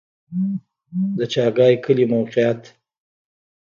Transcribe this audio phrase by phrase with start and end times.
[1.17, 2.61] د چاګای کلی موقعیت